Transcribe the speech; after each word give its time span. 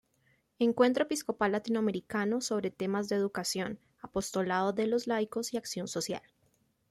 Encuentro 0.57 1.03
Episcopal 1.03 1.51
Latino-Americano 1.51 2.41
sobre 2.41 2.71
temas 2.71 3.07
de 3.07 3.17
educación, 3.17 3.79
apostolado 4.01 4.73
de 4.73 4.87
los 4.87 5.05
laicos 5.05 5.53
y 5.53 5.57
acción 5.57 5.87
social. 5.87 6.23